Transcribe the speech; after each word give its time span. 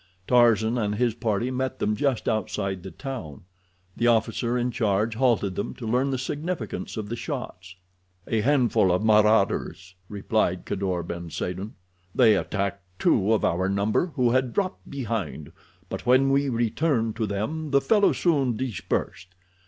Tarzan 0.27 0.79
and 0.79 0.95
his 0.95 1.13
party 1.13 1.51
met 1.51 1.77
them 1.77 1.95
just 1.95 2.27
outside 2.27 2.81
the 2.81 2.89
town. 2.89 3.43
The 3.95 4.07
officer 4.07 4.57
in 4.57 4.71
charge 4.71 5.13
halted 5.13 5.53
them 5.53 5.75
to 5.75 5.85
learn 5.85 6.09
the 6.09 6.17
significance 6.17 6.97
of 6.97 7.07
the 7.07 7.15
shots. 7.15 7.75
"A 8.27 8.41
handful 8.41 8.91
of 8.91 9.03
marauders," 9.03 9.93
replied 10.09 10.65
Kadour 10.65 11.03
ben 11.03 11.29
Saden. 11.29 11.75
"They 12.15 12.35
attacked 12.35 12.81
two 12.97 13.31
of 13.31 13.45
our 13.45 13.69
number 13.69 14.07
who 14.15 14.31
had 14.31 14.53
dropped 14.53 14.89
behind, 14.89 15.51
but 15.87 16.03
when 16.03 16.31
we 16.31 16.49
returned 16.49 17.15
to 17.17 17.27
them 17.27 17.69
the 17.69 17.79
fellows 17.79 18.17
soon 18.17 18.57
dispersed. 18.57 19.35